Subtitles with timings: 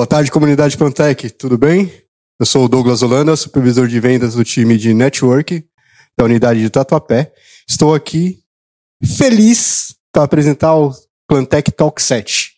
[0.00, 1.92] Boa tarde, comunidade Plantec, tudo bem?
[2.40, 5.62] Eu sou o Douglas Holanda, supervisor de vendas do time de Network
[6.18, 7.30] da unidade de Tatuapé.
[7.68, 8.38] Estou aqui
[9.18, 10.90] feliz para apresentar o
[11.28, 12.52] Plantec Talk 7.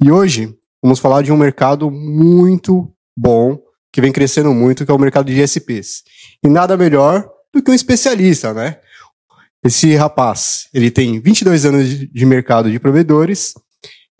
[0.00, 3.58] E hoje vamos falar de um mercado muito bom,
[3.92, 6.04] que vem crescendo muito, que é o mercado de GSPs.
[6.40, 8.78] E nada melhor do que um especialista, né?
[9.64, 13.54] Esse rapaz, ele tem 22 anos de mercado de provedores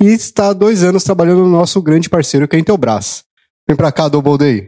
[0.01, 3.25] e está há dois anos trabalhando no nosso grande parceiro, que é Intelbras.
[3.69, 4.67] Vem pra cá, Double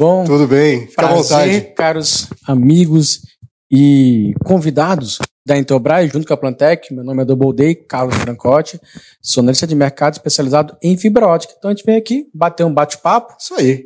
[0.00, 0.24] bom?
[0.24, 1.60] Tudo bem, fica Prazer, à vontade.
[1.74, 3.20] caros amigos
[3.70, 6.92] e convidados da Intelbras, junto com a Plantec.
[6.94, 8.80] Meu nome é Double Day, Carlos Francotti,
[9.20, 11.52] sou analista de mercado especializado em fibra ótica.
[11.58, 13.36] Então a gente vem aqui bater um bate-papo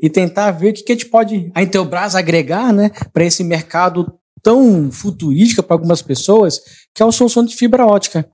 [0.00, 3.42] e tentar ver o que, que a gente pode, a Intelbras, agregar né, para esse
[3.42, 6.60] mercado tão futurístico para algumas pessoas,
[6.94, 8.25] que é a solução de fibra ótica.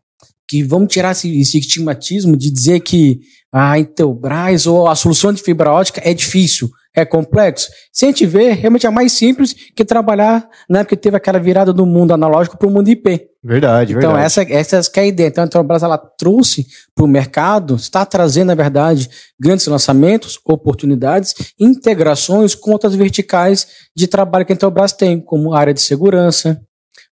[0.50, 3.20] Que vamos tirar esse, esse estigmatismo de dizer que
[3.52, 7.68] a Intelbras ou a solução de fibra ótica é difícil, é complexo.
[7.92, 11.38] Se a gente ver, realmente é mais simples que trabalhar na época que teve aquela
[11.38, 13.28] virada do mundo analógico para o mundo IP.
[13.42, 14.26] Verdade, Então, verdade.
[14.26, 15.28] essa, essa que é a ideia.
[15.28, 19.08] Então, a Intelbras ela trouxe para o mercado, está trazendo, na verdade,
[19.38, 25.72] grandes lançamentos, oportunidades, integrações com outras verticais de trabalho que a Intelbras tem, como área
[25.72, 26.60] de segurança,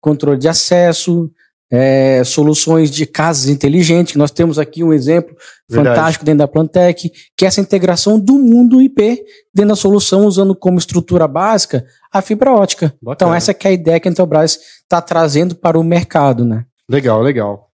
[0.01, 1.31] controle de acesso,
[1.71, 4.15] é, soluções de casas inteligentes.
[4.15, 5.35] Nós temos aqui um exemplo
[5.69, 5.95] Verdade.
[5.95, 9.23] fantástico dentro da Plantec, que é essa integração do mundo IP
[9.53, 12.93] dentro da solução, usando como estrutura básica a fibra ótica.
[13.01, 13.15] Bacana.
[13.15, 16.65] Então, essa que é a ideia que a Intelbras está trazendo para o mercado, né?
[16.89, 17.69] Legal, legal.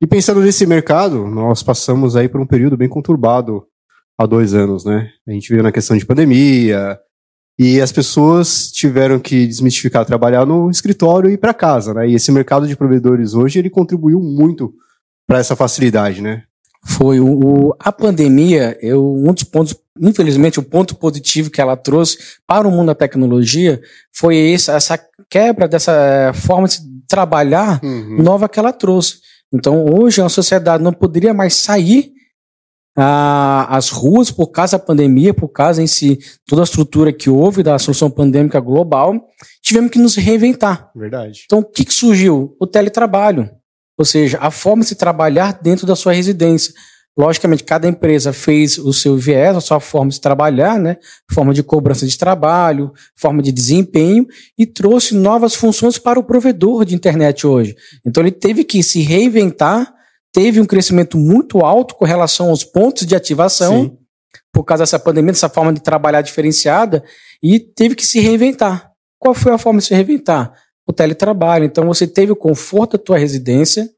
[0.00, 3.66] E pensando nesse mercado, nós passamos aí por um período bem conturbado
[4.16, 5.10] há dois anos, né?
[5.28, 6.98] A gente veio na questão de pandemia
[7.62, 12.08] e as pessoas tiveram que desmistificar trabalhar no escritório e ir para casa, né?
[12.08, 14.72] E esse mercado de provedores hoje ele contribuiu muito
[15.26, 16.42] para essa facilidade, né?
[16.84, 22.18] Foi o, a pandemia, eu, um dos pontos, infelizmente, o ponto positivo que ela trouxe
[22.44, 23.80] para o mundo da tecnologia
[24.12, 24.98] foi essa, essa
[25.30, 26.78] quebra dessa forma de
[27.08, 28.20] trabalhar Uhum.
[28.22, 29.18] nova que ela trouxe.
[29.54, 32.10] Então, hoje, a sociedade não poderia mais sair
[32.96, 37.30] ah, às ruas por causa da pandemia, por causa em si, toda a estrutura que
[37.30, 39.28] houve da solução pandêmica global.
[39.62, 40.90] Tivemos que nos reinventar.
[40.94, 41.42] Verdade.
[41.46, 42.56] Então, o que, que surgiu?
[42.60, 43.50] O teletrabalho.
[43.98, 46.72] Ou seja, a forma de se trabalhar dentro da sua residência.
[47.16, 50.96] Logicamente, cada empresa fez o seu viés, a sua forma de trabalhar, né?
[51.30, 54.26] Forma de cobrança de trabalho, forma de desempenho,
[54.58, 57.76] e trouxe novas funções para o provedor de internet hoje.
[58.04, 59.92] Então ele teve que se reinventar,
[60.32, 63.98] teve um crescimento muito alto com relação aos pontos de ativação, Sim.
[64.52, 67.04] por causa dessa pandemia, dessa forma de trabalhar diferenciada,
[67.42, 68.90] e teve que se reinventar.
[69.18, 70.52] Qual foi a forma de se reinventar?
[70.86, 71.64] O teletrabalho.
[71.64, 73.88] Então você teve o conforto da tua residência,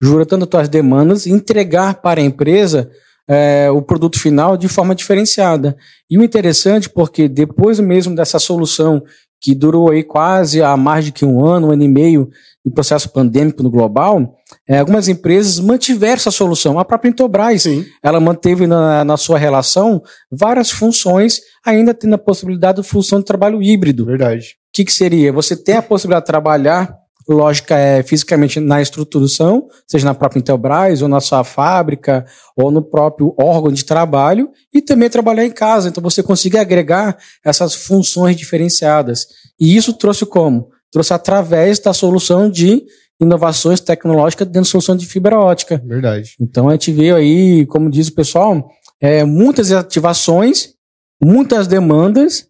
[0.00, 2.90] juratando as tuas demandas, entregar para a empresa
[3.26, 5.76] é, o produto final de forma diferenciada.
[6.10, 9.02] E o interessante, porque depois mesmo dessa solução
[9.44, 12.30] que durou aí quase há mais de que um ano, um ano e meio,
[12.64, 16.78] do processo pandêmico no global, é, algumas empresas mantiveram essa solução.
[16.78, 17.84] A própria Intelbras, Sim.
[18.02, 20.02] ela manteve na, na sua relação
[20.32, 24.06] várias funções, ainda tendo a possibilidade de função de trabalho híbrido.
[24.06, 24.56] Verdade.
[24.70, 25.30] O que, que seria?
[25.30, 31.02] Você tem a possibilidade de trabalhar lógica é fisicamente na estruturação, seja na própria Intelbras,
[31.02, 32.26] ou na sua fábrica,
[32.56, 35.88] ou no próprio órgão de trabalho, e também trabalhar em casa.
[35.88, 39.26] Então você consegue agregar essas funções diferenciadas.
[39.58, 40.68] E isso trouxe como?
[40.92, 42.84] Trouxe através da solução de
[43.20, 45.82] inovações tecnológicas dentro da solução de fibra ótica.
[45.84, 46.34] Verdade.
[46.40, 48.68] Então a gente veio aí, como diz o pessoal,
[49.00, 50.74] é, muitas ativações,
[51.22, 52.46] muitas demandas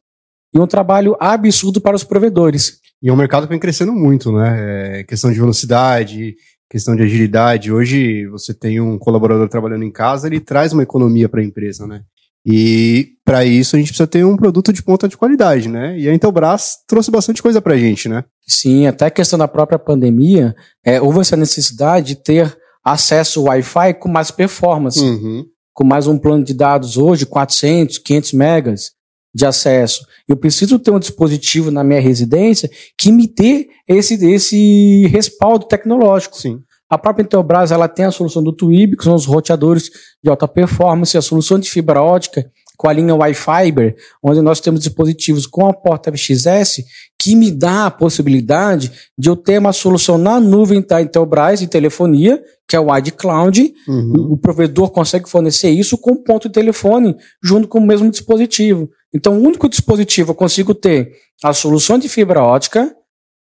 [0.54, 2.80] e um trabalho absurdo para os provedores.
[3.04, 5.00] E é um mercado que vem crescendo muito, né?
[5.00, 6.34] É questão de velocidade,
[6.70, 7.70] questão de agilidade.
[7.70, 11.86] Hoje você tem um colaborador trabalhando em casa, ele traz uma economia para a empresa,
[11.86, 12.00] né?
[12.46, 15.98] E para isso a gente precisa ter um produto de ponta de qualidade, né?
[15.98, 18.24] E a Intelbras trouxe bastante coisa para a gente, né?
[18.48, 23.46] Sim, até a questão da própria pandemia, é, houve essa necessidade de ter acesso ao
[23.48, 25.00] Wi-Fi com mais performance.
[25.00, 25.44] Uhum.
[25.74, 28.92] Com mais um plano de dados hoje, 400, 500 megas
[29.34, 30.06] de acesso.
[30.28, 36.36] Eu preciso ter um dispositivo na minha residência que me dê esse, esse respaldo tecnológico.
[36.36, 36.60] Sim.
[36.88, 39.90] A própria Intelbras ela tem a solução do Twib, que são os roteadores
[40.22, 44.80] de alta performance, a solução de fibra ótica com a linha Wi-Fi, onde nós temos
[44.80, 46.82] dispositivos com a porta FXS
[47.20, 51.66] que me dá a possibilidade de eu ter uma solução na nuvem da Intelbras de
[51.66, 53.72] telefonia, que é o iCloud.
[53.88, 54.32] Uhum.
[54.32, 58.90] O provedor consegue fornecer isso com ponto de telefone junto com o mesmo dispositivo.
[59.14, 61.12] Então, o único dispositivo eu consigo ter
[61.42, 62.94] a solução de fibra ótica,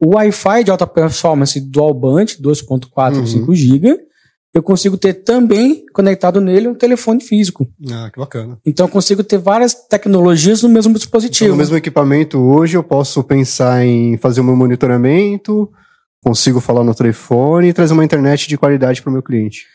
[0.01, 3.27] o Wi-Fi de alta performance dual band, 2.4 uhum.
[3.27, 4.01] 5 GB,
[4.55, 7.67] eu consigo ter também conectado nele um telefone físico.
[7.91, 8.59] Ah, que bacana.
[8.67, 11.45] Então eu consigo ter várias tecnologias no mesmo dispositivo.
[11.45, 15.71] Então, no mesmo equipamento hoje eu posso pensar em fazer o meu monitoramento,
[16.23, 19.67] consigo falar no telefone e trazer uma internet de qualidade para o meu cliente.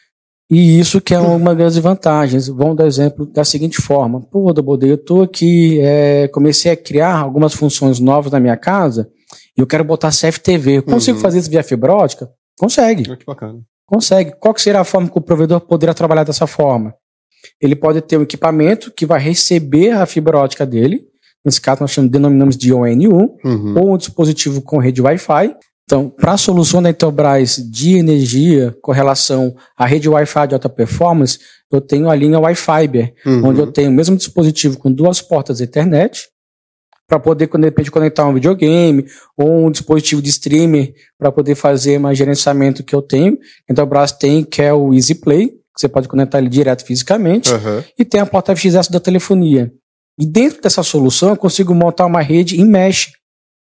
[0.49, 2.47] E isso que é uma das vantagens.
[2.47, 4.21] Vamos dar exemplo da seguinte forma.
[4.21, 9.09] Pô, Dabodê, eu estou aqui, é, comecei a criar algumas funções novas na minha casa
[9.57, 10.77] e eu quero botar CFTV.
[10.77, 11.21] Eu consigo uhum.
[11.21, 12.29] fazer isso via fibra ótica?
[12.57, 13.11] Consegue.
[13.11, 13.59] Ah, que bacana.
[13.85, 14.33] Consegue.
[14.39, 16.93] Qual que será a forma que o provedor poderá trabalhar dessa forma?
[17.61, 21.01] Ele pode ter um equipamento que vai receber a fibra ótica dele,
[21.45, 23.75] nesse caso nós chamamos, denominamos de ONU, uhum.
[23.77, 25.55] ou um dispositivo com rede Wi-Fi,
[25.87, 30.67] então, para a solução da Intelbras de energia com relação à rede Wi-Fi de alta
[30.67, 31.39] performance,
[31.71, 33.45] eu tenho a linha Wi-Fi, uhum.
[33.45, 36.27] onde eu tenho o mesmo dispositivo com duas portas Ethernet,
[37.07, 39.05] para poder, de repente, conectar um videogame
[39.37, 43.37] ou um dispositivo de streamer para poder fazer mais gerenciamento que eu tenho.
[43.69, 47.49] A Intelbras tem, que é o Easy Play, que você pode conectar ele direto fisicamente,
[47.49, 47.81] uhum.
[47.97, 49.71] e tem a porta FXS da telefonia.
[50.19, 53.11] E dentro dessa solução, eu consigo montar uma rede em mesh,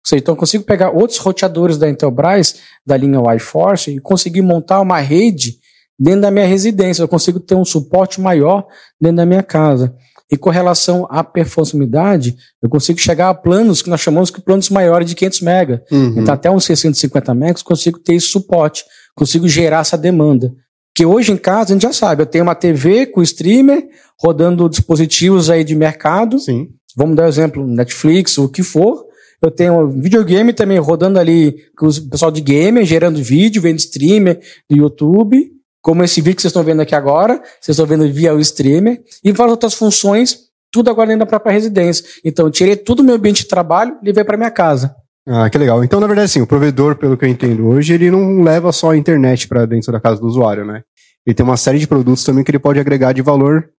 [0.03, 2.55] seja, então eu consigo pegar outros roteadores da Intelbras,
[2.85, 5.57] da linha Y-Force, e conseguir montar uma rede
[5.97, 7.01] dentro da minha residência.
[7.01, 8.65] Eu consigo ter um suporte maior
[8.99, 9.95] dentro da minha casa.
[10.31, 14.69] E com relação à performance eu consigo chegar a planos que nós chamamos de planos
[14.69, 15.81] maiores de 500 MB.
[15.91, 16.15] Uhum.
[16.17, 18.83] Então, até uns 650 MB, consigo ter esse suporte,
[19.15, 20.51] consigo gerar essa demanda.
[20.95, 23.87] Que hoje em casa a gente já sabe, eu tenho uma TV com streamer,
[24.19, 26.39] rodando dispositivos aí de mercado.
[26.39, 26.69] Sim.
[26.95, 29.05] Vamos dar exemplo, Netflix, o que for.
[29.43, 34.39] Eu tenho videogame também rodando ali com o pessoal de gamer, gerando vídeo, vendo streamer
[34.69, 38.33] do YouTube, como esse vídeo que vocês estão vendo aqui agora, vocês estão vendo via
[38.33, 40.37] o streamer, e várias outras funções,
[40.71, 42.05] tudo agora dentro da própria residência.
[42.23, 44.95] Então, tirei todo o meu ambiente de trabalho e levei para minha casa.
[45.27, 45.83] Ah, que legal.
[45.83, 48.91] Então, na verdade, sim, o provedor, pelo que eu entendo hoje, ele não leva só
[48.91, 50.83] a internet para dentro da casa do usuário, né?
[51.27, 53.69] Ele tem uma série de produtos também que ele pode agregar de valor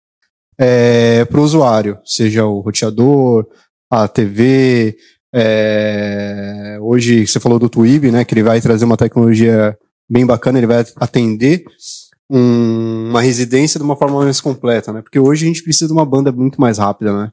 [0.59, 3.47] é, para o usuário, seja o roteador,
[3.91, 4.95] a TV,
[5.37, 8.23] é, hoje você falou do Twib, né?
[8.23, 9.77] Que ele vai trazer uma tecnologia
[10.09, 11.65] bem bacana, ele vai atender
[12.29, 15.01] um, uma residência de uma forma mais completa, né?
[15.01, 17.31] Porque hoje a gente precisa de uma banda muito mais rápida, né?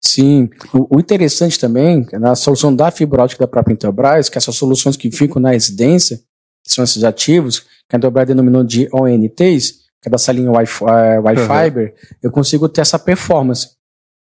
[0.00, 4.56] Sim, o, o interessante também, na solução da fibra ótica da própria Intelbras, que essas
[4.56, 6.18] soluções que ficam na residência,
[6.64, 11.18] que são esses ativos, que a Intelbras denominou de ONTs, que é dessa linha Wi-Fi,
[11.22, 13.76] Wi-Fiber, eu consigo ter essa performance.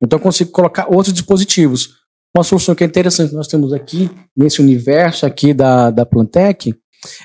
[0.01, 2.00] Então eu consigo colocar outros dispositivos.
[2.35, 6.73] Uma solução que é interessante que nós temos aqui, nesse universo aqui da, da Plantec,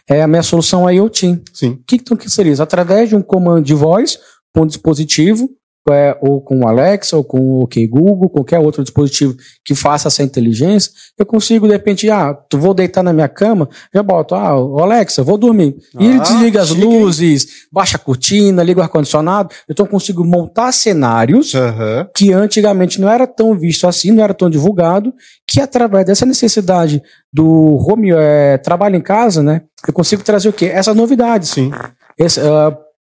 [0.08, 1.42] é a minha solução IoT.
[1.52, 1.70] Sim.
[1.70, 2.62] O que, então, que seria isso?
[2.62, 4.18] Através de um comando de voz
[4.54, 5.48] com um dispositivo,
[5.92, 10.08] é, ou com o Alexa, ou com o OK Google, qualquer outro dispositivo que faça
[10.08, 14.34] essa inteligência, eu consigo, de repente, ah, tu vou deitar na minha cama, já boto,
[14.34, 15.76] ah, Alexa, vou dormir.
[15.98, 19.50] E ele Ah, desliga as chique, luzes, baixa a cortina, liga o ar-condicionado.
[19.68, 22.08] Então eu consigo montar cenários Aham.
[22.16, 25.12] que antigamente não era tão visto assim, não era tão divulgado,
[25.46, 27.02] que através dessa necessidade
[27.32, 30.66] do home eh, trabalho em casa, né, eu consigo trazer o quê?
[30.66, 31.50] Essas novidades.
[31.50, 31.70] Sim.
[32.18, 32.76] Esse, ah,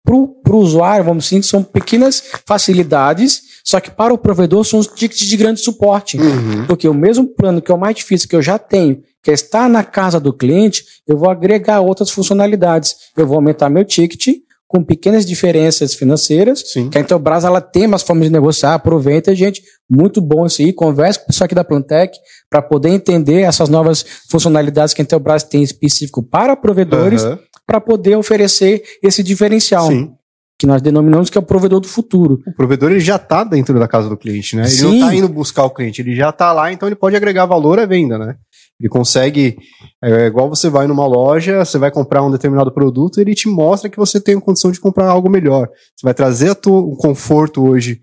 [0.06, 4.86] para o usuário, vamos dizer, são pequenas facilidades, só que para o provedor são os
[4.86, 6.16] tickets de grande suporte.
[6.16, 6.66] Uhum.
[6.66, 9.34] Porque o mesmo plano que é o mais difícil que eu já tenho, que é
[9.34, 12.94] estar na casa do cliente, eu vou agregar outras funcionalidades.
[13.16, 14.36] Eu vou aumentar meu ticket
[14.68, 16.90] com pequenas diferenças financeiras, Sim.
[16.90, 20.72] que a Intelbras ela tem umas formas de negociar, aproveita, gente, muito bom isso aí,
[20.72, 22.18] converse com o pessoal aqui da Plantec
[22.50, 27.38] para poder entender essas novas funcionalidades que a Intelbras tem específico para provedores, Aham.
[27.66, 30.14] Para poder oferecer esse diferencial, Sim.
[30.58, 32.40] que nós denominamos que é o provedor do futuro.
[32.46, 34.62] O provedor ele já está dentro da casa do cliente, né?
[34.62, 34.84] Ele Sim.
[34.84, 37.78] não está indo buscar o cliente, ele já está lá, então ele pode agregar valor
[37.78, 38.36] à venda, né?
[38.78, 39.56] Ele consegue,
[40.04, 43.88] é igual você vai numa loja, você vai comprar um determinado produto, ele te mostra
[43.88, 45.68] que você tem condição de comprar algo melhor.
[45.96, 48.02] Você vai trazer tua, o conforto hoje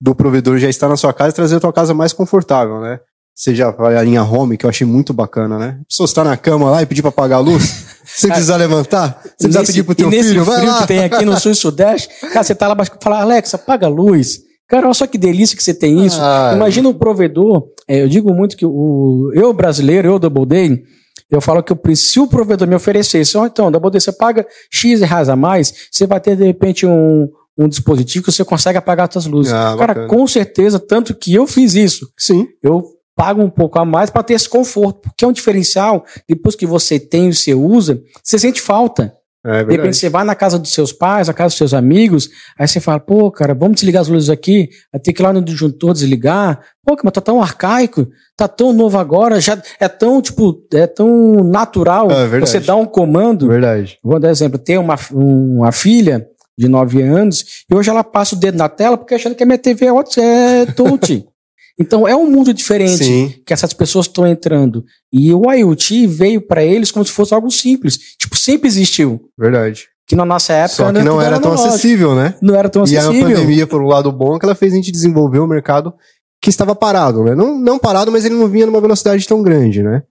[0.00, 2.98] do provedor já está na sua casa e trazer a tua casa mais confortável, né?
[3.34, 5.78] Seja a linha home, que eu achei muito bacana, né?
[5.80, 9.20] A pessoa está na cama lá e pedir para apagar a luz, você precisar levantar,
[9.24, 10.80] você precisa Nesse- pedir pro teu nesse filho, vai lá.
[10.82, 13.86] que tem aqui no sul e sudeste, cara, você tá lá, e fala, Alexa, apaga
[13.86, 14.38] a luz.
[14.68, 16.18] Cara, olha só que delícia que você tem isso.
[16.20, 20.82] Ah, Imagina o provedor, é, eu digo muito que o eu brasileiro, eu Double Day,
[21.28, 24.12] eu falo que eu, preciso- se o provedor me oferecesse, ó, então, Double Day, você
[24.12, 28.44] paga X reais a mais, você vai ter de repente um, um dispositivo que você
[28.44, 29.52] consegue apagar suas luzes.
[29.52, 30.06] Ah, Cara, bacana.
[30.08, 32.08] com certeza, tanto que eu fiz isso.
[32.16, 32.46] Sim.
[32.62, 32.82] Eu
[33.16, 36.04] pago um pouco a mais para ter esse conforto, porque é um diferencial.
[36.28, 39.12] Depois que você tem e você usa, você sente falta.
[39.46, 42.30] É De repente você vai na casa dos seus pais, na casa dos seus amigos,
[42.58, 45.34] aí você fala, pô, cara, vamos desligar as luzes aqui, vai ter que ir lá
[45.34, 46.60] no disjuntor desligar.
[46.82, 51.44] Pô, mas tá tão arcaico, tá tão novo agora, já é tão, tipo, é tão
[51.44, 53.46] natural É você dar um comando.
[53.46, 53.98] Verdade.
[54.02, 58.38] Vou dar exemplo, tem uma, uma filha de 9 anos, e hoje ela passa o
[58.38, 61.26] dedo na tela porque achando que a minha TV é, é touch.
[61.78, 63.34] então é um mundo diferente Sim.
[63.44, 64.84] que essas pessoas estão entrando.
[65.12, 67.98] E o IoT veio para eles como se fosse algo simples.
[68.18, 69.20] Tipo, sempre existiu.
[69.38, 69.86] Verdade.
[70.06, 71.68] Que na nossa época Só que não tudo era tão analógico.
[71.74, 72.34] acessível, né?
[72.40, 73.28] Não era tão E a acessível.
[73.28, 75.94] pandemia, por um lado bom, é que ela fez a gente desenvolver um mercado
[76.42, 77.34] que estava parado, né?
[77.34, 80.02] Não, não parado, mas ele não vinha numa velocidade tão grande, né?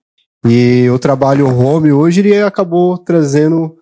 [0.45, 3.75] E o trabalho home hoje, ele acabou trazendo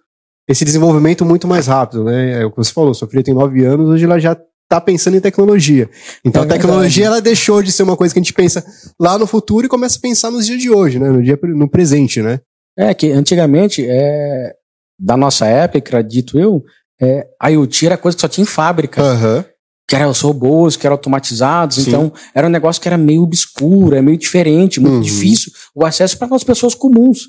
[0.48, 2.42] esse desenvolvimento muito mais rápido, né?
[2.42, 4.38] É o que você falou, sua filha tem nove anos, hoje ela já
[4.72, 5.90] tá pensando em tecnologia.
[6.24, 8.64] Então É a tecnologia, ela deixou de ser uma coisa que a gente pensa
[9.00, 11.10] lá no futuro e começa a pensar nos dias de hoje, né?
[11.10, 12.40] No dia, no presente, né?
[12.78, 14.54] É que antigamente, é,
[15.00, 16.64] da nossa época, acredito eu,
[17.02, 19.02] é, IoT era coisa que só tinha em fábrica.
[19.02, 19.46] Aham.
[19.90, 21.90] que eram os robôs, que eram automatizados, Sim.
[21.90, 25.02] então era um negócio que era meio obscuro, é meio diferente, muito Uhum.
[25.02, 27.28] difícil o acesso para as pessoas comuns.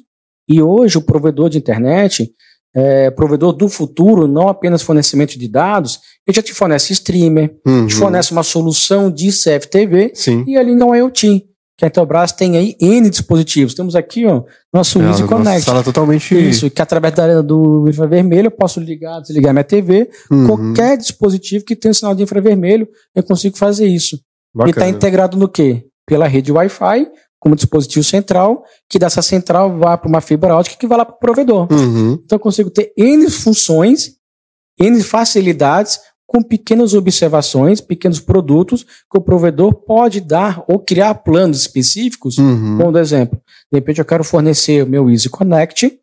[0.49, 2.31] E hoje o provedor de internet,
[2.75, 7.87] é, provedor do futuro, não apenas fornecimento de dados, ele já te fornece streamer, Uhum.
[7.87, 10.45] te fornece uma solução de CFTV Sim.
[10.47, 11.47] e a linha IoT.
[11.79, 13.75] Que a Intelbras tem aí N dispositivos.
[13.75, 15.63] Temos aqui, ó, nosso É, Easy Connect.
[15.65, 16.35] sala totalmente.
[16.39, 20.47] Isso, que através da, do infravermelho eu posso ligar, desligar minha TV, Uhum.
[20.47, 22.87] qualquer dispositivo que tenha um sinal de infravermelho,
[23.17, 24.17] eu consigo fazer isso.
[24.17, 24.89] E está Bacana.
[24.91, 25.85] integrado no quê?
[26.07, 27.07] Pela rede Wi-Fi,
[27.43, 31.17] como dispositivo central, que dessa central vai para uma fibra ótica que vai lá para
[31.17, 31.67] o provedor.
[31.73, 32.13] Uhum.
[32.25, 34.13] Então eu consigo ter N funções,
[34.79, 41.61] N facilidades, com pequenas observações, pequenos produtos que o provedor pode dar ou criar planos
[41.63, 42.39] específicos.
[42.39, 42.79] Uhum.
[42.79, 43.41] Como, por exemplo,
[43.73, 45.99] de repente eu quero fornecer o meu Easy Connect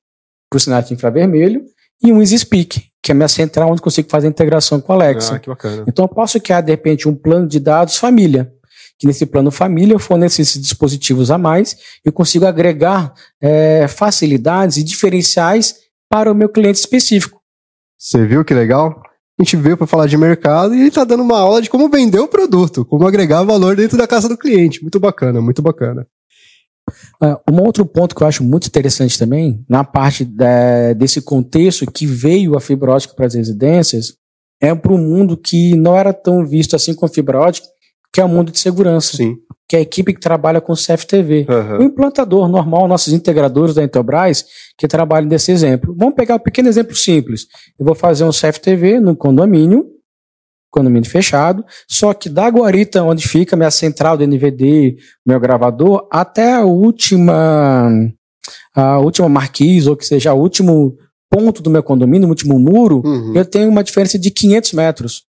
[0.50, 1.64] para o sinal de infravermelho
[2.04, 4.92] e um Easy Speak, que é a minha central onde consigo fazer a integração com
[4.92, 5.42] a Alexa.
[5.48, 5.84] Ah.
[5.88, 8.54] Então eu posso criar, de repente, um plano de dados família.
[9.00, 14.76] Que nesse plano família eu forneço esses dispositivos a mais, eu consigo agregar eh, facilidades
[14.78, 15.76] e diferenciais
[16.10, 17.40] para o meu cliente específico.
[17.98, 19.02] Você viu que legal?
[19.40, 21.88] A gente veio para falar de mercado e ele tá dando uma aula de como
[21.90, 24.82] vender o produto, como agregar valor dentro da casa do cliente.
[24.82, 26.06] Muito bacana, muito bacana.
[27.22, 31.90] Ah, um outro ponto que eu acho muito interessante também, na parte da- desse contexto
[31.90, 34.16] que veio a fibra ótica para as residências,
[34.62, 37.68] é para um mundo que não era tão visto assim com a fibra ótica,
[38.14, 39.16] que é o mundo de segurança.
[39.18, 39.36] Sim.
[39.68, 41.46] que é a equipe que trabalha com CFTV.
[41.48, 41.78] Aham.
[41.78, 44.44] O implantador normal, nossos integradores da Intelbras,
[44.76, 45.94] que trabalham nesse exemplo.
[45.96, 47.46] Vamos pegar um pequeno exemplo simples.
[47.80, 49.86] Eu vou fazer um CFTV no condomínio,
[50.72, 56.54] condomínio fechado, só que da guarita onde fica minha central do NVD, meu gravador, até
[56.56, 57.92] a última
[58.76, 60.96] a última marquise, ou que seja, o último
[61.30, 63.34] ponto do meu condomínio, o último muro, Uhum.
[63.36, 65.24] eu tenho uma diferença de 500 metros.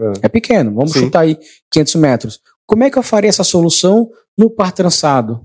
[0.00, 0.12] É.
[0.26, 1.00] É pequeno, vamos Sim.
[1.00, 1.36] chutar aí
[1.70, 2.40] 500 metros.
[2.66, 5.44] Como é que eu faria essa solução no par trançado?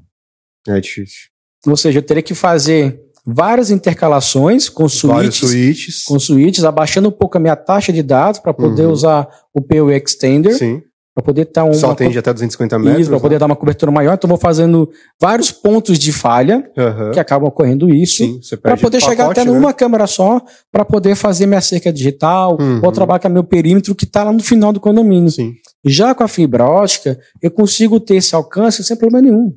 [0.67, 1.29] É difícil.
[1.67, 6.03] Ou seja, eu teria que fazer várias intercalações com suítes, switches.
[6.03, 8.91] com suítes, abaixando um pouco a minha taxa de dados para poder Uhum.
[8.91, 10.81] usar o PoE Extender, Sim.
[11.15, 12.99] Para poder estar uma Só atende até 250 metros.
[13.01, 14.15] isso, para poder dar uma cobertura maior.
[14.15, 16.83] Então, vou fazendo vários pontos de falha né?
[16.83, 17.11] Aham.
[17.11, 18.21] que acabam ocorrendo isso.
[18.61, 19.57] Para poder o chegar pacote, até né?
[19.57, 22.81] numa câmera só, para poder fazer minha cerca digital, Uhum.
[22.83, 25.31] ou trabalhar com meu perímetro que está lá no final do condomínio.
[25.31, 25.53] Sim.
[25.85, 29.53] Já com a fibra ótica, eu consigo ter esse alcance sem problema nenhum.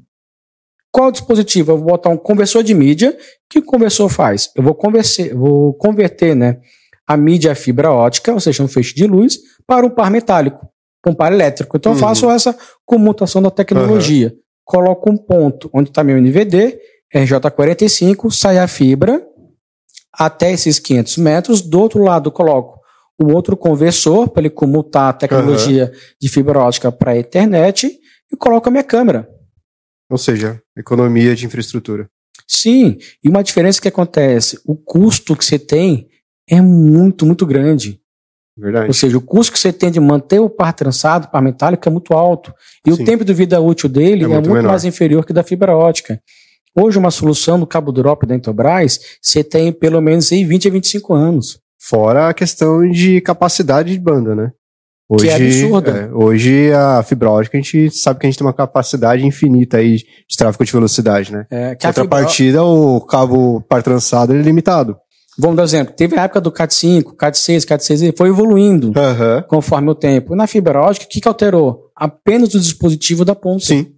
[0.92, 1.72] Qual dispositivo?
[1.72, 3.10] Eu vou botar um conversor de mídia.
[3.10, 3.14] O
[3.50, 4.48] que o conversor faz?
[4.54, 6.58] Eu vou, converser, vou converter né,
[7.06, 10.66] a mídia fibra ótica, ou seja, um feixe de luz, para um par metálico,
[11.10, 11.76] um par elétrico.
[11.76, 11.98] Então Uhum.
[11.98, 14.34] eu faço essa comutação da tecnologia.
[14.64, 16.78] Coloco um ponto onde está meu NVD,
[17.14, 19.22] RJ45, sai a fibra
[20.12, 21.62] até esses 500 metros.
[21.62, 22.78] Do outro lado, coloco
[23.20, 27.98] um outro conversor para ele comutar a tecnologia de fibra ótica para a internet
[28.32, 29.28] e coloco a minha câmera.
[30.10, 32.08] Ou seja, economia de infraestrutura.
[32.46, 36.08] Sim, e uma diferença que acontece, o custo que você tem
[36.48, 38.00] é muito, muito grande.
[38.58, 38.86] Verdade.
[38.88, 41.88] Ou seja, o custo que você tem de manter o par trançado, o par metálico,
[41.88, 42.52] é muito alto.
[42.86, 43.02] E Sim.
[43.02, 45.76] o tempo de vida útil dele É é muito muito, mais inferior que da fibra
[45.76, 46.20] ótica.
[46.76, 50.70] Hoje, uma solução no cabo drop da Intelbras, você tem pelo menos aí 20 a
[50.70, 51.58] 25 anos.
[51.80, 54.52] Fora a questão de capacidade de banda, né?
[55.18, 55.90] Que é absurda.
[55.90, 59.78] é, hoje a fibra ótica a gente sabe que a gente tem uma capacidade infinita
[59.78, 61.46] aí de tráfego de velocidade, né?
[61.50, 64.98] É, que a Outra fibra- partida, o cabo par trançado é limitado.
[65.38, 65.94] Vamos dar um exemplo.
[65.94, 69.44] Teve a época do CAT5, CAT6, CAT6, ele foi evoluindo Aham.
[69.48, 70.34] conforme o tempo.
[70.34, 71.90] Na fibra ótica, o que, que alterou?
[71.94, 73.64] Apenas o dispositivo da ponta.
[73.64, 73.92] Sim,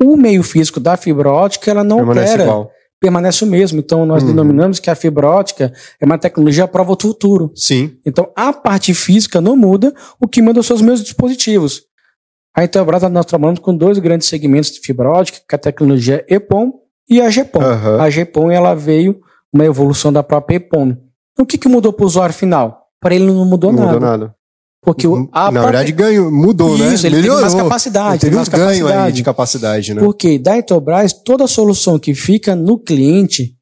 [0.00, 2.70] O meio físico da fibra ótica, ela não permanece altera, igual.
[3.00, 3.78] permanece o mesmo.
[3.78, 4.28] Então, nós Uhum.
[4.30, 7.50] denominamos que a fibra ótica é uma tecnologia prova do futuro.
[7.54, 11.82] Sim, Então, a parte física não muda, o que muda são os meus dispositivos.
[12.54, 16.24] A Intelbras, nós trabalhamos com dois grandes segmentos de fibra ótica, que é a tecnologia
[16.28, 16.72] EPOM
[17.08, 17.60] e a GPOM.
[17.62, 18.00] Aham.
[18.00, 19.20] A GPOM, ela veio
[19.56, 20.96] uma evolução da própria EPOM.
[21.38, 22.86] O que, que mudou para o usuário final?
[23.00, 23.92] Para ele não mudou, não nada.
[23.94, 24.34] mudou nada.
[24.82, 26.94] Porque o- a Na verdade, ganhou, mudou, né?
[26.94, 29.16] Isso, ele teve mais capacidade, Ele teve mais ganhos aí capacidade.
[29.16, 30.00] de capacidade, né?
[30.02, 33.56] Porque da Intelbras, toda solução que fica no cliente,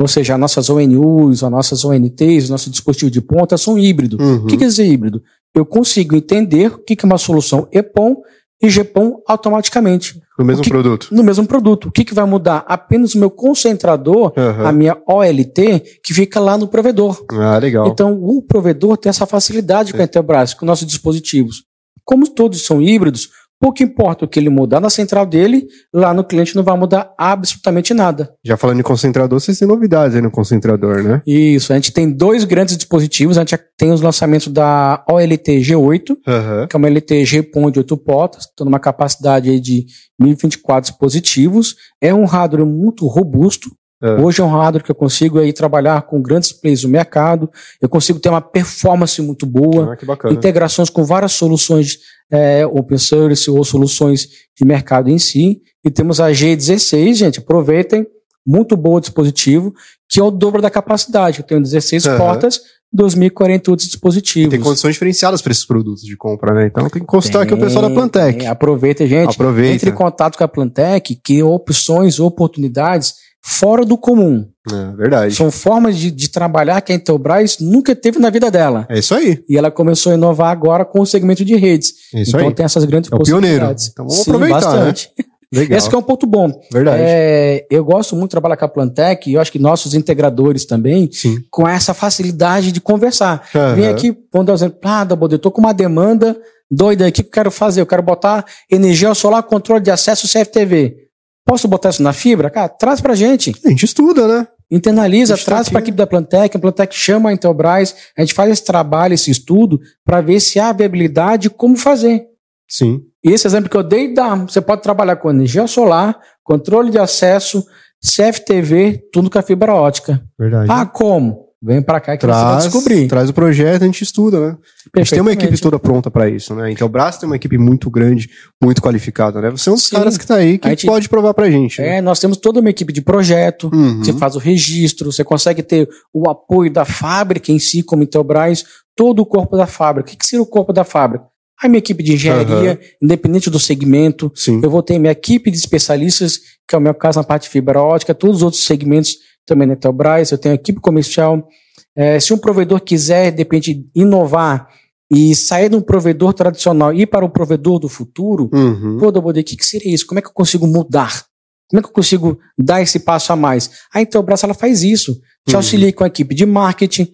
[0.00, 4.18] ou seja, as nossas ONUs, as nossas ONTs, o nosso dispositivo de ponta, são híbrido.
[4.20, 4.36] Uhum.
[4.42, 5.22] O que quer dizer híbrido?
[5.54, 8.16] Eu consigo entender o que que é uma solução EPOM
[8.62, 11.08] e GPOM automaticamente, No mesmo que- produto.
[11.12, 11.88] no mesmo produto.
[11.88, 12.64] O que, que vai mudar?
[12.66, 14.66] Apenas o meu concentrador, Aham.
[14.68, 17.22] a minha OLT, que fica lá no provedor.
[17.32, 17.86] Ah, legal.
[17.88, 21.64] Então, o provedor tem essa facilidade com a Intelbras, com nossos dispositivos.
[22.04, 23.28] Como todos são híbridos,
[23.60, 27.12] pouco importa o que ele mudar na central dele, lá no cliente não vai mudar
[27.18, 28.32] absolutamente nada.
[28.44, 31.22] Já falando em concentrador, vocês têm novidades aí no concentrador, né?
[31.26, 36.16] Isso, a gente tem dois grandes dispositivos, a gente tem os lançamentos da OLT G8,
[36.26, 36.66] Aham.
[36.68, 39.86] que é uma LTG PON de 8 portas, tem uma capacidade aí de
[40.20, 41.76] 1024 dispositivos.
[42.00, 43.70] É um hardware muito robusto.
[44.02, 44.10] É.
[44.20, 47.50] Hoje é um hardware que eu consigo aí trabalhar com grandes players do mercado.
[47.80, 50.34] Eu consigo ter uma performance muito boa, Ah, que bacana.
[50.34, 51.98] integrações com várias soluções
[52.30, 55.60] é, open source ou soluções de mercado em si.
[55.84, 58.06] E temos a G16, gente, aproveitem,
[58.46, 59.74] muito bom dispositivo,
[60.08, 61.40] que é o dobro da capacidade.
[61.40, 62.18] Eu tenho 16 Aham.
[62.18, 62.60] portas,
[62.96, 64.50] 2048 dispositivos.
[64.50, 66.66] Tem condições diferenciadas para esses produtos de compra, né?
[66.66, 68.38] Então tem que consultar aqui o pessoal da Tem, Plantec.
[68.40, 68.48] tem.
[68.48, 69.30] Aproveita, gente.
[69.34, 69.74] Aproveita.
[69.74, 73.14] Entre em contato com a Plantec, que opções, oportunidades
[73.48, 74.44] fora do comum.
[74.72, 75.34] É, verdade.
[75.36, 78.84] São formas de, de trabalhar que a Intelbras nunca teve na vida dela.
[78.90, 79.40] É isso aí.
[79.48, 81.92] E ela começou a inovar agora com o segmento de redes.
[82.12, 82.54] É isso então aí.
[82.54, 83.60] tem essas grandes É o pioneiro.
[83.60, 83.88] possibilidades.
[83.92, 85.10] Então vamos aproveitar, bastante.
[85.52, 85.78] Legal.
[85.78, 86.50] Esse é um ponto bom.
[86.72, 87.02] Verdade.
[87.04, 90.64] É, eu gosto muito de trabalhar com a Plantec e eu acho que nossos integradores
[90.64, 91.38] também, Sim.
[91.50, 93.48] com essa facilidade de conversar.
[93.54, 93.74] Aham.
[93.74, 94.78] Vem aqui, vamos dar um exemplo.
[94.82, 96.36] Ah, Dabode, eu tô com uma demanda
[96.70, 97.80] doida aqui que eu quero fazer.
[97.80, 100.96] Eu quero botar energia solar, controle de acesso CFTV.
[101.44, 102.50] Posso botar isso na fibra?
[102.50, 103.54] Cara, traz pra gente.
[103.64, 104.48] A gente estuda, né?
[104.68, 106.56] Internaliza, tá traz para a equipe da Plantec.
[106.56, 107.94] A Plantec chama a Intelbras.
[108.18, 112.26] A gente faz esse trabalho, esse estudo, para ver se há viabilidade e como fazer.
[112.68, 113.00] Sim.
[113.26, 114.34] E esse exemplo que eu dei dá.
[114.36, 117.64] Você pode trabalhar com energia solar, controle de acesso,
[118.04, 120.22] CFTV, tudo com a fibra ótica.
[120.38, 120.68] Verdade.
[120.70, 121.44] Ah, como?
[121.62, 123.08] vem pra cá que traz, você vai descobrir.
[123.08, 124.56] Traz o projeto, a gente estuda, né?
[124.94, 126.70] A gente tem uma equipe toda pronta pra isso, né?
[126.70, 128.28] Então o Braço tem uma equipe muito grande,
[128.62, 129.50] muito qualificada, né?
[129.50, 129.96] Você é um dos Sim.
[129.96, 131.80] caras que tá aí que A gente- pode provar pra gente.
[131.80, 131.96] né?
[131.96, 133.98] É, nós temos toda uma equipe de projeto, Uhum.
[134.04, 138.64] você faz o registro, você consegue ter o apoio da fábrica em si, como Intelbras,
[138.94, 140.08] todo o corpo da fábrica.
[140.08, 141.24] O que, que seria o corpo da fábrica?
[141.62, 144.60] A minha equipe de engenharia, independente do segmento, Sim.
[144.62, 146.38] eu vou ter minha equipe de especialistas,
[146.68, 149.16] que é o meu caso na parte de fibra ótica, todos os outros segmentos
[149.46, 151.48] também na Intelbras, eu tenho a equipe comercial.
[151.96, 154.68] É, se um provedor quiser, de repente, inovar
[155.10, 158.98] e sair de um provedor tradicional e ir para um provedor do futuro, Uhum.
[158.98, 160.06] Pô, Double, o que, que seria isso?
[160.06, 161.24] Como é que eu consigo mudar?
[161.70, 163.70] Como é que eu consigo dar esse passo a mais?
[163.94, 165.14] A Intelbras ela faz isso.
[165.46, 165.56] Te Uhum.
[165.58, 167.08] auxilia com a equipe de marketing,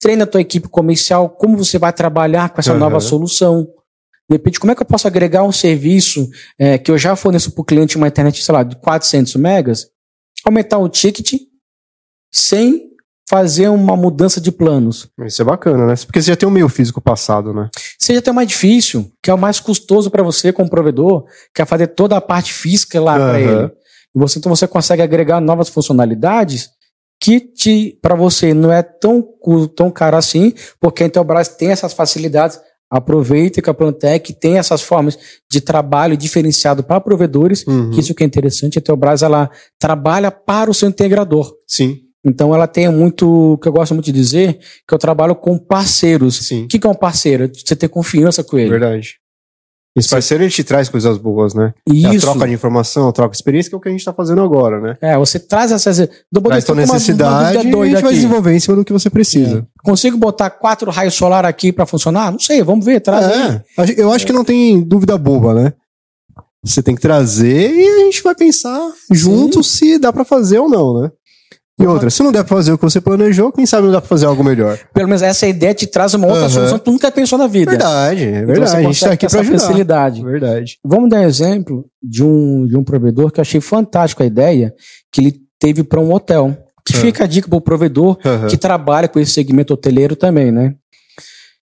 [0.00, 2.80] treina a tua equipe comercial, como você vai trabalhar com essa Aham.
[2.80, 3.66] nova solução.
[4.28, 6.28] De repente, como é que eu posso agregar um serviço
[6.58, 9.88] é, que eu já forneço para o cliente uma internet, sei lá, de 400 megas,
[10.44, 11.34] aumentar o ticket
[12.32, 12.86] sem
[13.28, 15.08] fazer uma mudança de planos.
[15.24, 15.94] Isso é bacana, né?
[16.06, 17.68] Porque você já tem um meio físico passado, né?
[17.98, 21.66] Seja até mais difícil, que é o mais custoso para você como provedor, que é
[21.66, 23.38] fazer toda a parte física lá para Aham.
[23.38, 23.72] ele.
[24.14, 26.70] E você, então você consegue agregar novas funcionalidades
[27.20, 29.26] que para você não é tão
[29.74, 32.58] tão caro assim, porque a Intelbras tem essas facilidades.
[32.88, 35.18] Aproveita que a Plantec tem essas formas
[35.50, 37.90] de trabalho diferenciado para provedores, Uhum.
[37.90, 38.78] que isso que é interessante.
[38.78, 41.52] A Intelbras ela trabalha para o seu integrador.
[41.66, 45.34] Sim, Então ela tem muito, o que eu gosto muito de dizer, que eu trabalho
[45.34, 46.36] com parceiros.
[46.46, 46.64] sim.
[46.64, 47.50] O que, que é um parceiro?
[47.52, 48.70] Você ter confiança com ele.
[48.70, 49.14] Verdade.
[49.96, 51.72] Esse parceiro ele te traz coisas boas, né?
[51.90, 52.26] E É a isso.
[52.26, 54.42] troca de informação, a troca de experiência, que é o que a gente tá fazendo
[54.42, 54.96] agora, né?
[55.00, 55.96] É, você traz essas.
[56.30, 59.66] Do Traz tua necessidade e a gente vai desenvolver em cima do que você precisa.
[59.82, 62.30] Consigo botar quatro raios solar aqui para funcionar?
[62.30, 63.40] Não sei, vamos ver, traz aí.
[63.40, 65.72] É, a gente- eu acho que não tem dúvida boba, né?
[66.62, 70.68] Você tem que trazer e a gente vai pensar junto se dá pra fazer ou
[70.68, 71.10] não, né?
[71.78, 74.00] E outra, se não der pra fazer o que você planejou, quem sabe não dá
[74.00, 74.78] pra fazer algo melhor.
[74.94, 76.48] Pelo menos essa ideia te traz uma outra Aham.
[76.48, 77.70] solução que tu nunca pensou na vida.
[77.72, 78.70] Verdade, é Então verdade.
[78.70, 79.58] você a gente tá aqui pra ajudar.
[79.58, 80.22] facilidade.
[80.24, 80.78] Verdade.
[80.82, 84.72] Vamos dar um exemplo de um, de um provedor que eu achei fantástico a ideia
[85.12, 86.56] que ele teve para um hotel.
[86.82, 87.00] Que Ah.
[87.00, 88.46] fica a dica para o provedor Aham.
[88.46, 90.74] que trabalha com esse segmento hoteleiro também, né?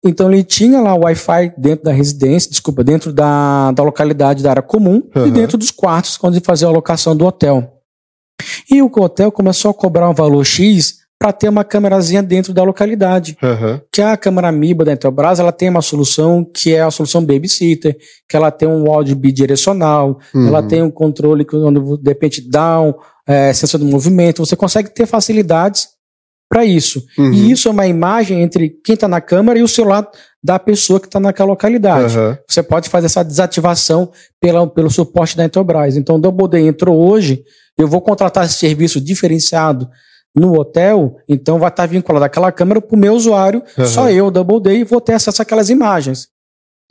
[0.05, 4.51] Então ele tinha lá o Wi-Fi dentro da residência, desculpa, dentro da, da localidade da
[4.51, 7.73] área comum e dentro dos quartos quando ele fazia a alocação do hotel.
[8.71, 12.63] E o hotel começou a cobrar um valor X para ter uma câmerazinha dentro da
[12.63, 13.35] localidade.
[13.41, 13.81] Aham.
[13.91, 17.97] Que a câmera Amiba da Intelbras, ela tem uma solução que é a solução babysitter,
[18.29, 20.47] que ela tem um áudio bidirecional, Uhum.
[20.47, 22.93] ela tem um controle que quando de repente dá um
[23.27, 25.87] é, sensor de movimento, você consegue ter facilidades
[26.49, 27.03] para isso.
[27.17, 27.33] Uhum.
[27.33, 30.07] E isso é uma imagem entre quem está na câmera e o celular
[30.41, 32.13] da pessoa que está naquela localidade.
[32.47, 35.97] Você pode fazer essa desativação pela, pelo suporte da Intelbras.
[35.97, 37.43] Então, o Double Day entrou hoje,
[37.77, 39.89] eu vou contratar esse serviço diferenciado
[40.35, 43.87] no hotel, então vai estar vinculado aquela câmera para o meu usuário, Aham.
[43.87, 46.27] só eu, Double Day, vou ter acesso àquelas imagens.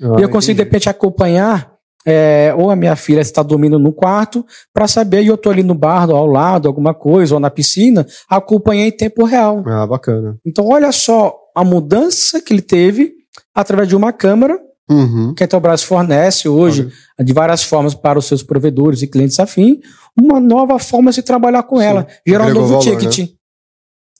[0.01, 0.64] Ah, e eu consigo, de entendi.
[0.64, 1.72] repente, acompanhar,
[2.05, 4.44] é, ou a minha filha está dormindo no quarto,
[4.75, 8.07] para saber, e eu estou ali no bar, ao lado, alguma coisa, ou na piscina,
[8.29, 9.62] acompanhar em tempo real.
[9.66, 10.37] Ah, bacana.
[10.44, 13.12] Então, olha só a mudança que ele teve
[13.55, 15.35] através de uma câmera Uhum.
[15.35, 19.81] que a Intelbras fornece hoje de várias formas para os seus provedores e clientes afim,
[20.16, 21.85] uma nova forma de se trabalhar com Sim.
[21.85, 23.31] ela, gerar um novo valor, ticket.